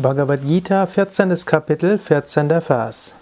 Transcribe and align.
Bhagavad 0.00 0.40
Gita, 0.46 0.86
14. 0.86 1.44
Kapitel, 1.44 1.98
14. 1.98 2.62
Vers. 2.62 3.14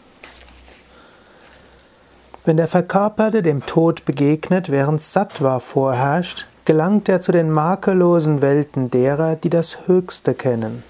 Wenn 2.44 2.56
der 2.56 2.68
Verkörperte 2.68 3.42
dem 3.42 3.66
Tod 3.66 4.04
begegnet, 4.04 4.70
während 4.70 5.02
Sattva 5.02 5.58
vorherrscht, 5.58 6.46
gelangt 6.66 7.08
er 7.08 7.20
zu 7.20 7.32
den 7.32 7.50
makellosen 7.50 8.42
Welten 8.42 8.92
derer, 8.92 9.34
die 9.34 9.50
das 9.50 9.88
Höchste 9.88 10.34
kennen. 10.34 10.84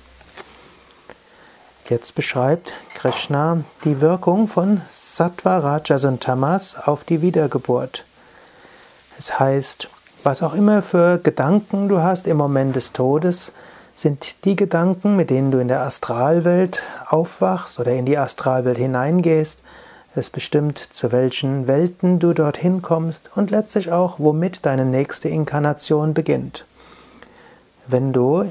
Jetzt 1.88 2.14
beschreibt 2.14 2.70
Krishna 2.92 3.62
die 3.84 4.02
Wirkung 4.02 4.46
von 4.46 4.82
Sattva, 4.90 5.56
Rajas 5.58 6.04
und 6.04 6.22
Tamas 6.22 6.76
auf 6.76 7.04
die 7.04 7.22
Wiedergeburt. 7.22 8.04
Es 9.18 9.40
heißt, 9.40 9.88
was 10.22 10.42
auch 10.42 10.52
immer 10.52 10.82
für 10.82 11.16
Gedanken 11.16 11.88
du 11.88 12.02
hast 12.02 12.26
im 12.26 12.36
Moment 12.36 12.76
des 12.76 12.92
Todes, 12.92 13.52
sind 13.98 14.44
die 14.44 14.54
Gedanken, 14.54 15.16
mit 15.16 15.30
denen 15.30 15.50
du 15.50 15.58
in 15.58 15.68
der 15.68 15.80
Astralwelt 15.80 16.82
aufwachst 17.08 17.80
oder 17.80 17.92
in 17.92 18.06
die 18.06 18.16
Astralwelt 18.16 18.78
hineingehst. 18.78 19.60
Es 20.14 20.30
bestimmt, 20.30 20.78
zu 20.78 21.12
welchen 21.12 21.66
Welten 21.66 22.18
du 22.18 22.32
dorthin 22.32 22.80
kommst 22.80 23.30
und 23.34 23.50
letztlich 23.50 23.92
auch, 23.92 24.18
womit 24.18 24.64
deine 24.64 24.84
nächste 24.84 25.28
Inkarnation 25.28 26.14
beginnt. 26.14 26.64
Wenn 27.86 28.12
du 28.12 28.44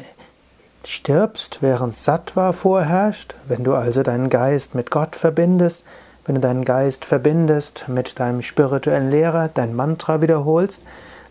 stirbst, 0.84 1.60
während 1.62 1.98
Sattva 1.98 2.54
vorherrscht, 2.54 3.36
wenn 3.48 3.64
du 3.64 3.74
also 3.74 4.04
deinen 4.04 4.30
Geist 4.30 4.76
mit 4.76 4.92
Gott 4.92 5.16
verbindest, 5.16 5.84
wenn 6.26 6.36
du 6.36 6.42
deinen 6.42 6.66
Geist 6.66 7.06
verbindest 7.06 7.86
mit 7.88 8.20
deinem 8.20 8.42
spirituellen 8.42 9.10
Lehrer, 9.10 9.50
dein 9.54 9.74
Mantra 9.74 10.22
wiederholst, 10.22 10.82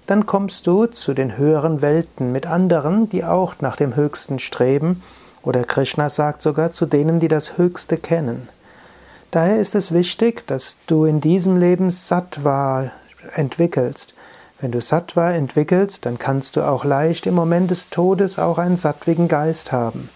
dann 0.07 0.27
kommst 0.27 0.67
du 0.67 0.87
zu 0.87 1.15
den 1.15 1.37
höheren 1.37 1.83
Welten 1.83 2.33
mit 2.33 2.47
anderen, 2.47 3.09
die 3.09 3.25
auch 3.25 3.55
nach 3.61 3.77
dem 3.77 3.97
Höchsten 3.97 4.39
streben, 4.39 5.03
oder 5.43 5.63
Krishna 5.63 6.09
sagt 6.09 6.43
sogar 6.43 6.73
zu 6.73 6.87
denen, 6.87 7.21
die 7.21 7.29
das 7.29 7.57
Höchste 7.57 7.97
kennen. 7.97 8.49
Daher 9.31 9.59
ist 9.59 9.75
es 9.75 9.93
wichtig, 9.93 10.47
dass 10.47 10.77
du 10.87 11.05
in 11.05 11.21
diesem 11.21 11.59
Leben 11.59 11.91
Sattva 11.91 12.91
entwickelst. 13.35 14.15
Wenn 14.61 14.73
du 14.73 14.81
Sattva 14.81 15.33
entwickelst, 15.33 16.07
dann 16.07 16.19
kannst 16.19 16.57
du 16.57 16.63
auch 16.63 16.85
leicht 16.85 17.27
im 17.27 17.35
Moment 17.35 17.71
des 17.71 17.91
Todes 17.91 18.39
auch 18.39 18.59
einen 18.59 18.77
sattwigen 18.77 19.29
Geist 19.29 19.73
haben. 19.73 20.09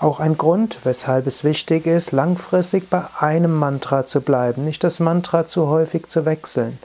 Auch 0.00 0.18
ein 0.18 0.36
Grund, 0.36 0.78
weshalb 0.82 1.28
es 1.28 1.44
wichtig 1.44 1.86
ist, 1.86 2.10
langfristig 2.10 2.90
bei 2.90 3.04
einem 3.20 3.54
Mantra 3.54 4.04
zu 4.04 4.20
bleiben, 4.20 4.64
nicht 4.64 4.82
das 4.82 4.98
Mantra 4.98 5.46
zu 5.46 5.68
häufig 5.68 6.08
zu 6.08 6.24
wechseln. 6.24 6.78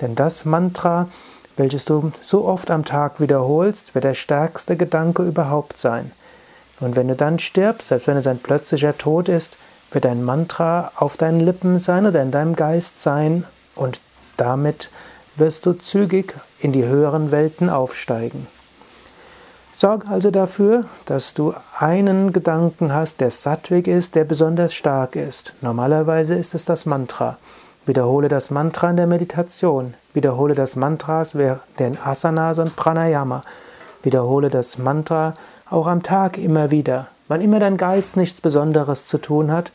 Denn 0.00 0.16
das 0.16 0.44
Mantra 0.44 1.08
welches 1.60 1.84
du 1.84 2.10
so 2.22 2.46
oft 2.46 2.70
am 2.70 2.86
Tag 2.86 3.20
wiederholst, 3.20 3.94
wird 3.94 4.04
der 4.04 4.14
stärkste 4.14 4.76
Gedanke 4.76 5.22
überhaupt 5.22 5.76
sein. 5.76 6.10
Und 6.80 6.96
wenn 6.96 7.08
du 7.08 7.14
dann 7.14 7.38
stirbst, 7.38 7.88
selbst 7.88 8.06
wenn 8.06 8.16
es 8.16 8.26
ein 8.26 8.38
plötzlicher 8.38 8.96
Tod 8.96 9.28
ist, 9.28 9.58
wird 9.92 10.06
dein 10.06 10.24
Mantra 10.24 10.90
auf 10.96 11.18
deinen 11.18 11.40
Lippen 11.40 11.78
sein 11.78 12.06
oder 12.06 12.22
in 12.22 12.30
deinem 12.30 12.56
Geist 12.56 13.02
sein 13.02 13.44
und 13.74 14.00
damit 14.38 14.88
wirst 15.36 15.66
du 15.66 15.74
zügig 15.74 16.34
in 16.60 16.72
die 16.72 16.86
höheren 16.86 17.30
Welten 17.30 17.68
aufsteigen. 17.68 18.46
Sorg 19.72 20.06
also 20.08 20.30
dafür, 20.30 20.86
dass 21.04 21.34
du 21.34 21.54
einen 21.78 22.32
Gedanken 22.32 22.94
hast, 22.94 23.20
der 23.20 23.30
sattwig 23.30 23.86
ist, 23.86 24.14
der 24.14 24.24
besonders 24.24 24.72
stark 24.72 25.14
ist. 25.14 25.52
Normalerweise 25.60 26.34
ist 26.34 26.54
es 26.54 26.64
das 26.64 26.86
Mantra. 26.86 27.36
Wiederhole 27.84 28.28
das 28.28 28.50
Mantra 28.50 28.88
in 28.88 28.96
der 28.96 29.06
Meditation. 29.06 29.94
Wiederhole 30.14 30.54
das 30.54 30.76
Mantra 30.76 31.24
während 31.32 31.60
den 31.78 31.98
Asanas 32.02 32.58
und 32.58 32.76
Pranayama. 32.76 33.42
Wiederhole 34.02 34.50
das 34.50 34.78
Mantra 34.78 35.34
auch 35.68 35.86
am 35.86 36.02
Tag 36.02 36.36
immer 36.38 36.70
wieder. 36.70 37.08
Wann 37.28 37.40
immer 37.40 37.60
dein 37.60 37.76
Geist 37.76 38.16
nichts 38.16 38.40
Besonderes 38.40 39.06
zu 39.06 39.18
tun 39.18 39.52
hat, 39.52 39.70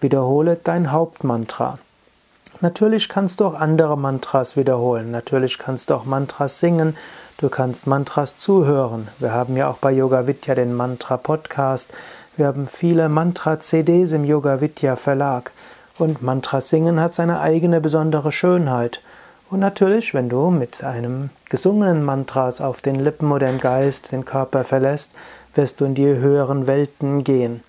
wiederhole 0.00 0.56
dein 0.62 0.92
Hauptmantra. 0.92 1.78
Natürlich 2.60 3.08
kannst 3.08 3.40
du 3.40 3.46
auch 3.46 3.54
andere 3.54 3.96
Mantras 3.96 4.56
wiederholen. 4.56 5.10
Natürlich 5.10 5.58
kannst 5.58 5.90
du 5.90 5.94
auch 5.94 6.04
Mantras 6.04 6.60
singen. 6.60 6.96
Du 7.38 7.48
kannst 7.48 7.86
Mantras 7.86 8.36
zuhören. 8.36 9.08
Wir 9.18 9.32
haben 9.32 9.56
ja 9.56 9.70
auch 9.70 9.78
bei 9.78 9.90
Yoga 9.92 10.26
Vidya 10.26 10.54
den 10.54 10.74
Mantra 10.74 11.16
Podcast. 11.16 11.90
Wir 12.36 12.46
haben 12.46 12.68
viele 12.68 13.08
Mantra 13.08 13.60
CDs 13.60 14.12
im 14.12 14.24
Yoga 14.24 14.60
Vidya 14.60 14.96
Verlag. 14.96 15.52
Und 15.98 16.22
Mantra 16.22 16.60
singen 16.60 17.00
hat 17.00 17.14
seine 17.14 17.40
eigene 17.40 17.80
besondere 17.80 18.30
Schönheit. 18.30 19.00
Und 19.50 19.58
natürlich, 19.58 20.14
wenn 20.14 20.28
du 20.28 20.50
mit 20.50 20.84
einem 20.84 21.30
gesungenen 21.48 22.04
Mantras 22.04 22.60
auf 22.60 22.80
den 22.80 23.00
Lippen 23.00 23.32
oder 23.32 23.48
im 23.48 23.58
Geist 23.58 24.12
den 24.12 24.24
Körper 24.24 24.62
verlässt, 24.62 25.10
wirst 25.54 25.80
du 25.80 25.84
in 25.84 25.94
die 25.94 26.06
höheren 26.06 26.68
Welten 26.68 27.24
gehen. 27.24 27.62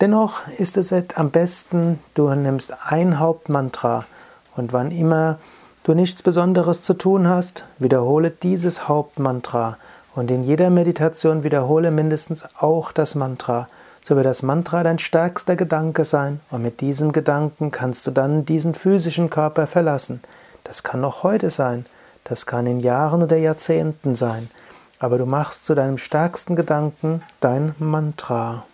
Dennoch 0.00 0.46
ist 0.58 0.76
es 0.76 0.92
am 1.14 1.30
besten, 1.30 2.00
du 2.14 2.28
nimmst 2.34 2.74
ein 2.84 3.18
Hauptmantra 3.20 4.06
und 4.56 4.72
wann 4.72 4.90
immer 4.90 5.38
du 5.84 5.94
nichts 5.94 6.22
Besonderes 6.22 6.82
zu 6.82 6.94
tun 6.94 7.28
hast, 7.28 7.64
wiederhole 7.78 8.30
dieses 8.30 8.88
Hauptmantra 8.88 9.78
und 10.14 10.30
in 10.30 10.42
jeder 10.42 10.70
Meditation 10.70 11.44
wiederhole 11.44 11.92
mindestens 11.92 12.44
auch 12.58 12.90
das 12.90 13.14
Mantra 13.14 13.68
so 14.08 14.16
wird 14.16 14.24
das 14.24 14.42
Mantra 14.42 14.82
dein 14.82 14.98
stärkster 14.98 15.54
Gedanke 15.54 16.06
sein 16.06 16.40
und 16.50 16.62
mit 16.62 16.80
diesem 16.80 17.12
Gedanken 17.12 17.70
kannst 17.70 18.06
du 18.06 18.10
dann 18.10 18.46
diesen 18.46 18.72
physischen 18.72 19.28
Körper 19.28 19.66
verlassen. 19.66 20.22
Das 20.64 20.82
kann 20.82 21.00
noch 21.00 21.22
heute 21.22 21.50
sein, 21.50 21.84
das 22.24 22.46
kann 22.46 22.66
in 22.66 22.80
Jahren 22.80 23.22
oder 23.22 23.36
Jahrzehnten 23.36 24.14
sein, 24.14 24.50
aber 24.98 25.18
du 25.18 25.26
machst 25.26 25.64
zu 25.64 25.74
deinem 25.74 25.98
stärksten 25.98 26.56
Gedanken 26.56 27.22
dein 27.40 27.74
Mantra. 27.78 28.64